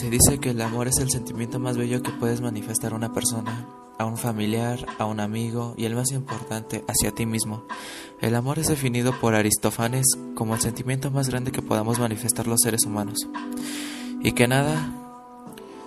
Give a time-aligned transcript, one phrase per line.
[0.00, 3.12] Se dice que el amor es el sentimiento más bello que puedes manifestar a una
[3.12, 3.68] persona,
[3.98, 7.64] a un familiar, a un amigo y el más importante, hacia ti mismo.
[8.22, 12.60] El amor es definido por Aristófanes como el sentimiento más grande que podamos manifestar los
[12.62, 13.28] seres humanos
[14.22, 14.90] y que nada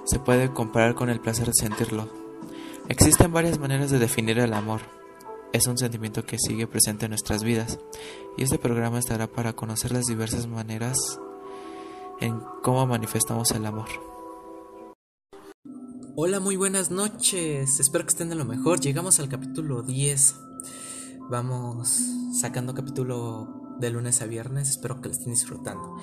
[0.06, 2.08] se puede comparar con el placer de sentirlo.
[2.90, 4.82] Existen varias maneras de definir el amor.
[5.54, 7.80] Es un sentimiento que sigue presente en nuestras vidas
[8.38, 11.00] y este programa estará para conocer las diversas maneras
[12.24, 13.90] en cómo manifestamos el amor.
[16.16, 17.82] Hola, muy buenas noches.
[17.82, 18.80] Espero que estén de lo mejor.
[18.80, 20.36] Llegamos al capítulo 10.
[21.30, 22.02] Vamos
[22.40, 24.70] sacando capítulo de lunes a viernes.
[24.70, 25.98] Espero que lo estén disfrutando.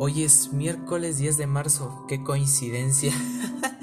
[0.00, 2.06] Hoy es miércoles 10 de marzo.
[2.08, 3.12] Qué coincidencia.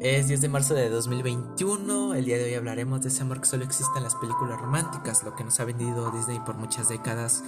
[0.00, 2.14] Es 10 de marzo de 2021.
[2.14, 5.24] El día de hoy hablaremos de ese amor que solo existe en las películas románticas,
[5.24, 7.42] lo que nos ha vendido Disney por muchas décadas.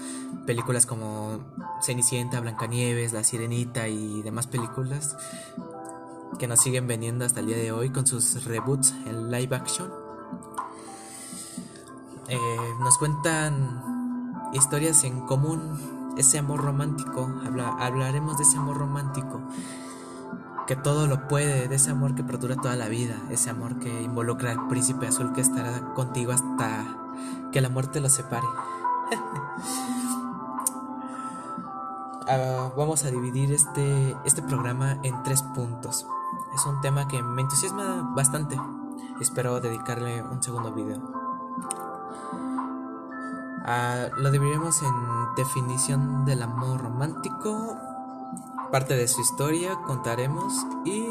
[0.47, 1.39] Películas como
[1.81, 5.17] Cenicienta, Blancanieves, La Sirenita y demás películas
[6.41, 9.89] que nos siguen vendiendo hasta el día de hoy con sus reboots en live action.
[12.29, 12.37] Eh,
[12.81, 17.33] nos cuentan historias en común, ese amor romántico.
[17.79, 19.41] hablaremos de ese amor romántico
[20.71, 24.03] que todo lo puede, de ese amor que perdura toda la vida, ese amor que
[24.03, 26.87] involucra al príncipe azul que estará contigo hasta
[27.51, 28.47] que la muerte lo separe.
[32.33, 36.07] Ah, vamos a dividir este, este programa en tres puntos.
[36.55, 38.57] Es un tema que me entusiasma bastante.
[39.21, 41.03] Espero dedicarle un segundo video.
[43.65, 44.95] Ah, lo dividiremos en
[45.35, 47.77] definición del amor romántico,
[48.71, 50.55] parte de su historia contaremos
[50.85, 51.03] y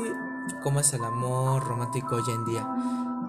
[0.64, 2.64] cómo es el amor romántico hoy en día.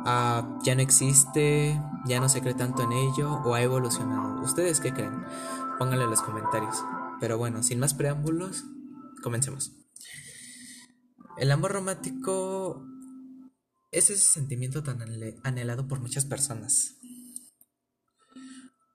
[0.06, 4.40] Ah, ya no existe, ya no se cree tanto en ello o ha evolucionado.
[4.42, 5.24] ¿Ustedes qué creen?
[5.78, 6.76] Pónganlo en los comentarios.
[7.20, 8.64] Pero bueno, sin más preámbulos,
[9.22, 9.72] comencemos.
[11.36, 12.86] El amor romántico
[13.90, 14.98] es ese sentimiento tan
[15.42, 16.99] anhelado por muchas personas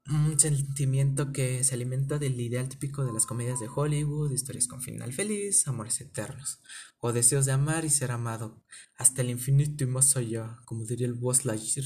[0.08, 4.82] un sentimiento que se alimenta del ideal típico de las comedias de Hollywood, historias con
[4.82, 6.60] final feliz, amores eternos,
[7.00, 8.64] o deseos de amar y ser amado,
[8.96, 11.86] hasta el infinito y más allá, como diría el Buzz Lightyear.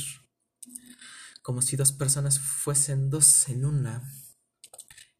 [1.41, 4.03] Como si dos personas fuesen dos en una.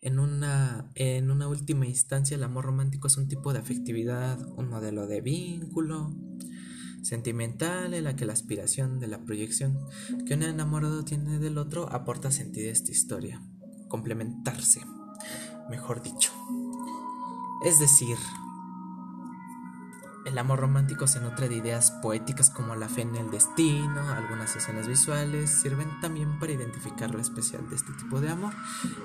[0.02, 4.70] En una, en una última instancia, el amor romántico es un tipo de afectividad, un
[4.70, 6.16] modelo de vínculo,
[7.04, 9.78] sentimental en la que la aspiración de la proyección
[10.26, 13.42] que un enamorado tiene del otro aporta sentido a esta historia,
[13.88, 14.82] complementarse,
[15.70, 16.32] mejor dicho.
[17.66, 18.18] Es decir,
[20.26, 24.56] el amor romántico se nutre de ideas poéticas como la fe en el destino, algunas
[24.56, 28.54] escenas visuales sirven también para identificar lo especial de este tipo de amor,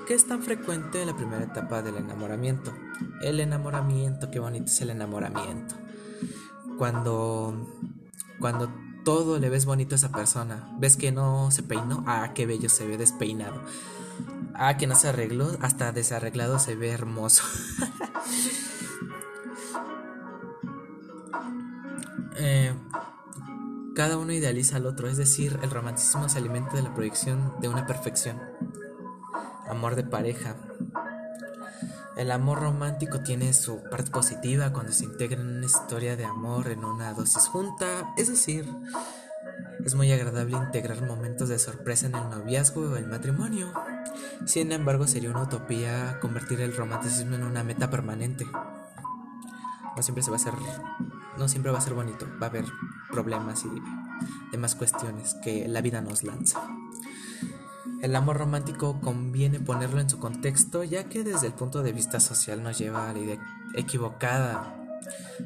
[0.07, 2.73] que es tan frecuente en la primera etapa del enamoramiento.
[3.21, 5.75] El enamoramiento, qué bonito es el enamoramiento
[6.77, 7.67] cuando,
[8.39, 8.69] cuando
[9.03, 10.67] todo le ves bonito a esa persona.
[10.77, 13.61] Ves que no se peinó, ah, qué bello se ve despeinado.
[14.53, 17.43] Ah, que no se arregló, hasta desarreglado se ve hermoso.
[22.37, 22.73] Eh,
[23.95, 27.69] cada uno idealiza al otro, es decir, el romanticismo se alimenta de la proyección de
[27.69, 28.41] una perfección.
[29.69, 30.57] Amor de pareja,
[32.17, 36.69] el amor romántico tiene su parte positiva cuando se integra en una historia de amor
[36.69, 38.65] en una dosis junta, es decir,
[39.83, 43.71] es muy agradable integrar momentos de sorpresa en el noviazgo o el matrimonio.
[44.45, 48.45] Sin embargo, sería una utopía convertir el romanticismo en una meta permanente.
[49.95, 50.53] No siempre se va a hacer
[51.37, 52.65] no siempre va a ser bonito, va a haber
[53.11, 53.69] problemas y
[54.51, 56.61] demás cuestiones que la vida nos lanza.
[58.05, 62.19] El amor romántico conviene ponerlo en su contexto ya que desde el punto de vista
[62.19, 63.39] social nos lleva a la idea
[63.73, 64.77] equivocada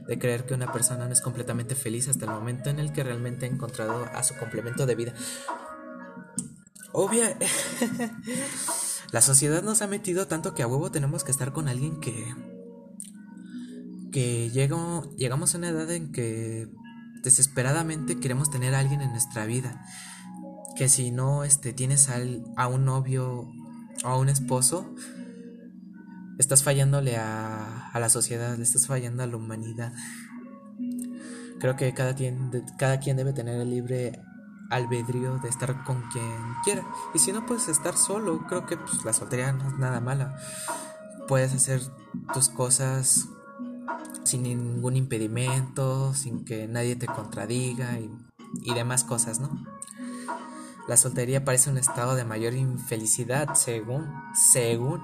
[0.05, 3.01] de creer que una persona no es completamente feliz hasta el momento en el que
[3.01, 5.13] realmente ha encontrado a su complemento de vida.
[6.91, 7.37] Obvia,
[9.13, 12.35] la sociedad nos ha metido tanto que a huevo tenemos que estar con alguien que
[14.11, 16.67] que llegamos a una edad en que
[17.23, 19.81] desesperadamente queremos tener a alguien en nuestra vida
[20.79, 22.07] que si no este, tienes
[22.55, 23.51] a un novio
[24.05, 24.95] o a un esposo,
[26.37, 29.91] estás fallándole a, la sociedad, le estás fallando a la humanidad.
[31.59, 34.21] Creo que cada quien, cada quien debe tener el libre
[34.69, 36.87] albedrío de estar con quien quiera.
[37.13, 40.37] Y si no puedes estar solo, creo que pues, la soltería no es nada mala.
[41.27, 41.81] Puedes hacer
[42.33, 43.27] tus cosas
[44.23, 48.09] sin ningún impedimento, sin que nadie te contradiga y,
[48.63, 49.49] y demás cosas, ¿no?
[50.89, 54.99] La soltería parece un estado de mayor infelicidad, según, según.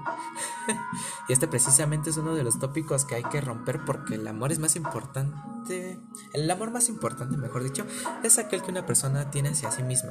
[1.28, 4.50] y este precisamente es uno de los tópicos que hay que romper porque el amor
[4.50, 6.00] es más importante.
[6.32, 7.86] El amor más importante, mejor dicho,
[8.24, 10.10] es aquel que una persona tiene hacia sí misma.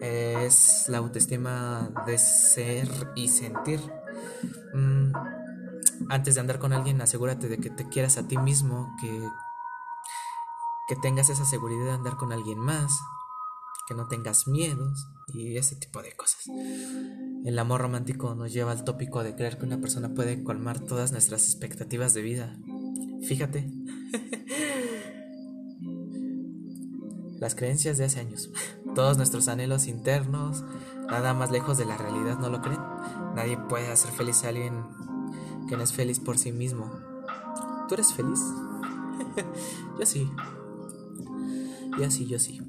[0.00, 3.80] Es la autoestima de ser y sentir.
[4.72, 5.12] Mm,
[6.08, 9.28] antes de andar con alguien, asegúrate de que te quieras a ti mismo, que,
[10.88, 12.98] que tengas esa seguridad de andar con alguien más
[13.86, 16.46] que no tengas miedos y ese tipo de cosas.
[17.44, 21.12] El amor romántico nos lleva al tópico de creer que una persona puede colmar todas
[21.12, 22.56] nuestras expectativas de vida.
[23.22, 23.70] Fíjate.
[27.38, 28.50] Las creencias de hace años.
[28.94, 30.64] Todos nuestros anhelos internos,
[31.08, 32.80] nada más lejos de la realidad, ¿no lo creen?
[33.34, 34.82] Nadie puede hacer feliz a alguien
[35.68, 36.90] que no es feliz por sí mismo.
[37.88, 38.40] ¿Tú eres feliz?
[40.00, 40.30] yo sí.
[41.98, 42.60] Yo sí, yo sí.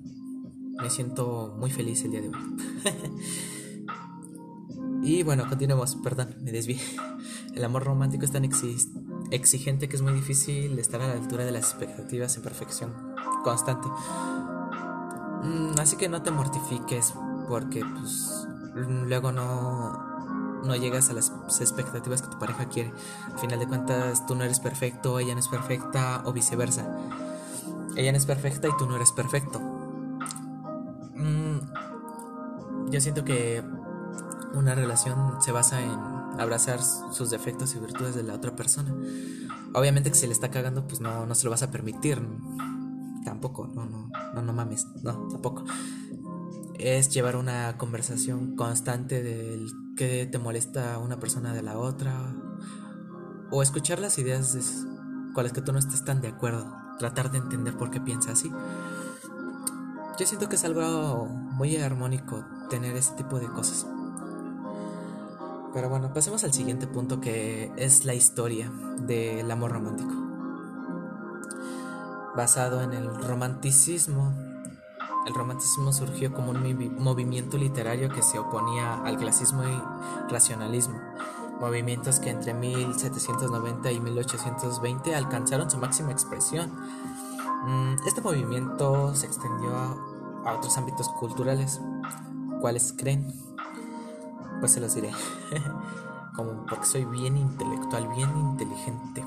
[0.82, 2.36] Me siento muy feliz el día de hoy.
[5.04, 6.80] y bueno, continuemos, perdón, me desvié.
[7.56, 8.46] El amor romántico es tan
[9.32, 12.94] exigente que es muy difícil estar a la altura de las expectativas en perfección
[13.44, 13.88] constante.
[15.44, 17.14] Mm, así que no te mortifiques
[17.48, 22.94] porque pues luego no, no llegas a las expectativas que tu pareja quiere.
[23.32, 26.86] Al final de cuentas tú no eres perfecto, ella no es perfecta o viceversa.
[27.96, 29.77] Ella no es perfecta y tú no eres perfecto.
[32.90, 33.64] Yo siento que
[34.54, 35.92] una relación se basa en
[36.40, 38.96] abrazar sus defectos y virtudes de la otra persona.
[39.74, 42.26] Obviamente que si le está cagando, pues no, no se lo vas a permitir.
[43.26, 45.66] Tampoco, no, no, no, no mames, no, tampoco.
[46.80, 49.68] Es llevar una conversación constante del
[49.98, 52.36] que te molesta una persona de la otra.
[53.52, 54.62] O escuchar las ideas de
[55.34, 56.74] cuales que tú no estés tan de acuerdo.
[57.00, 58.50] Tratar de entender por qué piensa así.
[60.20, 63.86] Yo siento que es algo muy armónico tener ese tipo de cosas.
[65.74, 68.72] Pero bueno, pasemos al siguiente punto que es la historia
[69.02, 70.12] del amor romántico.
[72.36, 74.34] Basado en el romanticismo,
[75.28, 81.00] el romanticismo surgió como un movimiento literario que se oponía al clasismo y racionalismo,
[81.60, 86.72] movimientos que entre 1790 y 1820 alcanzaron su máxima expresión
[87.68, 91.82] Mm, este movimiento se extendió a, otros ámbitos culturales.
[92.62, 93.34] ¿Cuáles creen?
[94.60, 95.12] Pues se los diré.
[96.36, 99.24] Como porque soy bien intelectual, bien inteligente.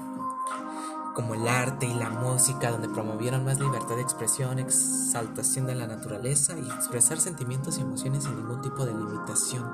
[1.15, 5.87] Como el arte y la música, donde promovieron más libertad de expresión, exaltación de la
[5.87, 9.65] naturaleza y expresar sentimientos y emociones sin ningún tipo de limitación.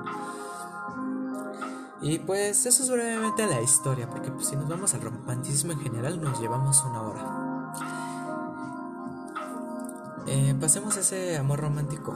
[2.01, 5.79] Y pues eso es brevemente la historia, porque pues, si nos vamos al romanticismo en
[5.79, 7.73] general nos llevamos una hora.
[10.27, 12.13] Eh, pasemos ese amor romántico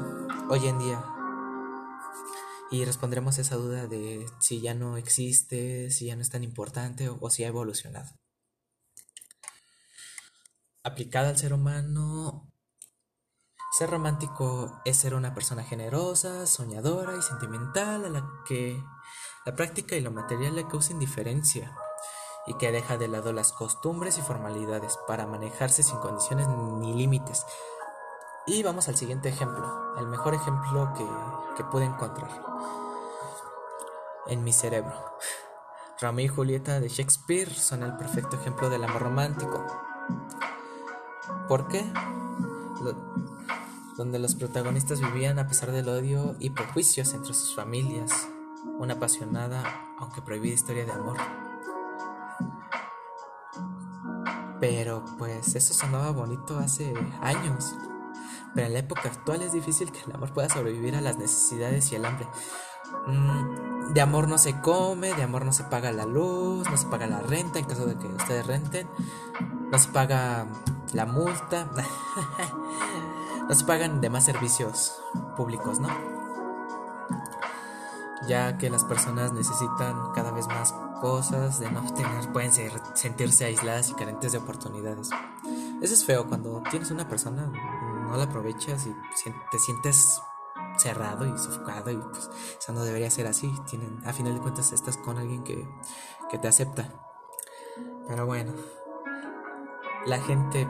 [0.50, 1.02] hoy en día
[2.72, 7.10] y respondremos esa duda de si ya no existe, si ya no es tan importante
[7.10, 8.10] o, si ha evolucionado.
[10.84, 12.50] Aplicada al ser humano,
[13.78, 18.82] ser romántico es ser una persona generosa, soñadora y sentimental a la que
[19.46, 21.76] la práctica y lo material le causa indiferencia
[22.48, 27.46] y que deja de lado las costumbres y formalidades para manejarse sin condiciones ni límites
[28.48, 31.06] y vamos al siguiente ejemplo, el mejor ejemplo que,
[31.56, 32.30] que pude encontrar
[34.28, 34.94] en mi cerebro.
[36.00, 39.66] Romeo y Julieta de Shakespeare son el perfecto ejemplo del amor romántico.
[41.48, 41.86] ¿Por qué?
[43.98, 48.12] donde los protagonistas vivían a pesar del odio y prejuicios entre sus familias,
[48.80, 49.64] una apasionada,
[50.00, 51.18] aunque prohibida historia de amor.
[54.60, 57.76] Pero pues eso sonaba bonito hace años.
[58.54, 61.92] Pero en la época actual es difícil que el amor pueda sobrevivir a las necesidades
[61.92, 62.28] y el hambre.
[63.08, 66.88] Mm, de amor no se come, de amor no se paga la luz, no se
[66.88, 68.88] paga la renta en caso de que ustedes renten,
[69.72, 70.48] no se paga
[70.94, 71.68] la multa,
[73.50, 75.02] no se pagan demás servicios
[75.36, 75.90] públicos, ¿no?
[78.28, 82.52] Ya que las personas necesitan cada vez más cosas de no tener, pueden
[82.94, 85.10] sentirse aisladas y carentes de oportunidades.
[85.82, 87.52] Eso es feo cuando tienes una persona
[88.12, 88.96] no la aprovechas y
[89.50, 90.22] te sientes
[90.78, 93.54] cerrado y sofocado y pues eso no debería ser así.
[93.70, 95.68] Tienen, a final de cuentas estás con alguien que,
[96.30, 96.90] que te acepta.
[98.08, 98.52] Pero bueno,
[100.06, 100.68] la gente,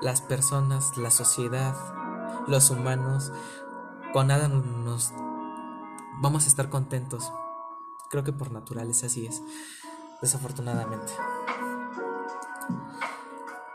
[0.00, 1.74] las personas, la sociedad,
[2.46, 3.32] los humanos,
[4.12, 5.12] con nada nos
[6.20, 7.32] vamos a estar contentos.
[8.08, 9.42] Creo que por naturaleza así es,
[10.22, 11.12] desafortunadamente.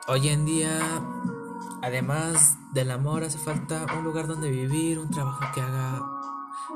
[0.07, 1.01] Hoy en día
[1.83, 6.01] Además del amor hace falta un lugar donde vivir, un trabajo que haga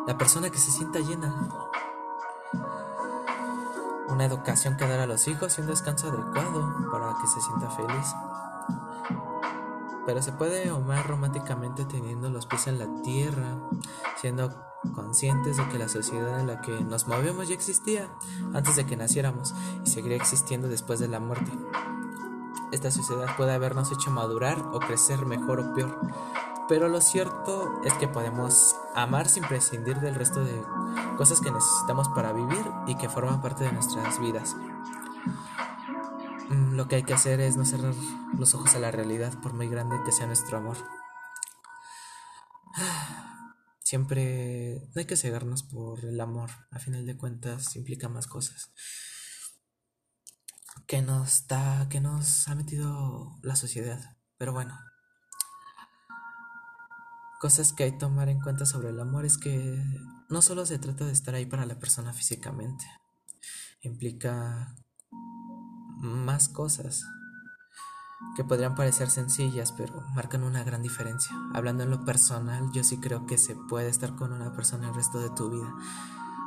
[0.05, 1.47] la persona que se sienta llena.
[4.09, 7.69] Una educación que dar a los hijos y un descanso adecuado para que se sienta
[7.69, 8.15] feliz.
[10.05, 13.57] Pero se puede amar románticamente teniendo los pies en la tierra,
[14.19, 14.61] siendo
[14.93, 18.09] conscientes de que la sociedad en la que nos movemos ya existía
[18.53, 21.53] antes de que naciéramos y seguiría existiendo después de la muerte.
[22.71, 25.97] Esta sociedad puede habernos hecho madurar o crecer mejor o peor,
[26.67, 30.61] pero lo cierto es que podemos amar sin prescindir del resto de
[31.15, 34.57] cosas que necesitamos para vivir y que forman parte de nuestras vidas.
[36.49, 37.93] Mm, lo que hay que hacer es no cerrar
[38.37, 40.77] los ojos a la realidad por muy grande que sea nuestro amor.
[43.79, 48.73] Siempre no hay que cegarnos por el amor, a final de cuentas implica más cosas
[50.87, 54.17] que nos da, que nos ha metido la sociedad.
[54.37, 54.79] Pero bueno,
[57.41, 59.83] cosas que hay que tomar en cuenta sobre el amor es que
[60.29, 62.85] no solo se trata de estar ahí para la persona físicamente,
[63.81, 64.75] implica
[65.99, 67.05] más cosas
[68.35, 71.35] que podrían parecer sencillas, pero marcan una gran diferencia.
[71.53, 74.95] Hablando en lo personal, yo sí creo que se puede estar con una persona el
[74.95, 75.73] resto de tu vida.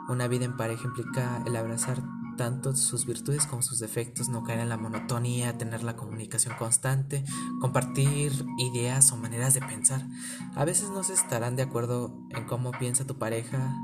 [0.08, 2.02] Una vida en pareja implica el abrazar
[2.40, 7.22] tanto sus virtudes como sus defectos, no caer en la monotonía, tener la comunicación constante,
[7.60, 10.06] compartir ideas o maneras de pensar.
[10.54, 13.76] A veces no se estarán de acuerdo en cómo piensa tu pareja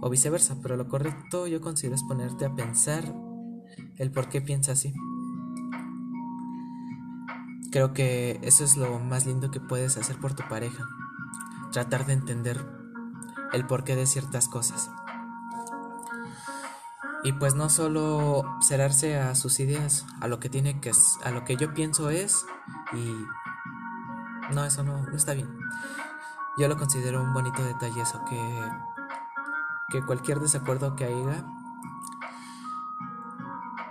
[0.00, 3.14] o viceversa, pero lo correcto yo considero es ponerte a pensar
[3.98, 4.94] el por qué piensa así.
[7.70, 10.88] Creo que eso es lo más lindo que puedes hacer por tu pareja.
[11.72, 12.66] Tratar de entender
[13.52, 14.90] el porqué de ciertas cosas.
[17.22, 20.92] Y pues no solo cerrarse a sus ideas, a lo que tiene que
[21.24, 22.46] a lo que yo pienso es
[22.92, 25.48] y no eso no, no está bien.
[26.58, 28.40] Yo lo considero un bonito detalle eso que
[29.90, 31.44] que cualquier desacuerdo que haya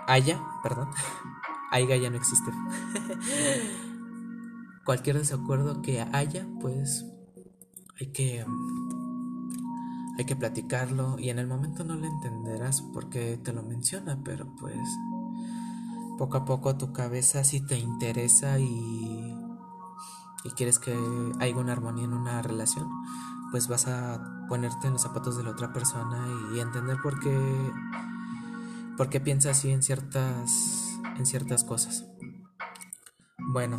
[0.06, 0.90] haya, perdón,
[1.70, 2.50] haya ya no existe.
[4.84, 7.04] cualquier desacuerdo que haya, pues
[8.00, 8.44] hay que
[10.20, 14.54] hay que platicarlo y en el momento no lo entenderás porque te lo menciona, pero
[14.56, 14.76] pues
[16.18, 19.34] poco a poco tu cabeza si te interesa y,
[20.44, 20.94] y quieres que
[21.38, 22.86] haya una armonía en una relación,
[23.50, 27.72] pues vas a ponerte en los zapatos de la otra persona y entender por qué
[28.98, 32.04] por qué piensa así en ciertas en ciertas cosas.
[33.38, 33.78] Bueno,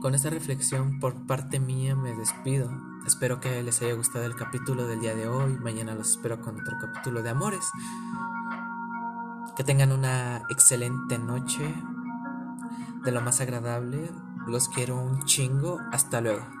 [0.00, 2.89] con esta reflexión por parte mía me despido.
[3.06, 5.58] Espero que les haya gustado el capítulo del día de hoy.
[5.58, 7.70] Mañana los espero con otro capítulo de Amores.
[9.56, 11.74] Que tengan una excelente noche.
[13.04, 14.10] De lo más agradable.
[14.46, 15.80] Los quiero un chingo.
[15.92, 16.59] Hasta luego.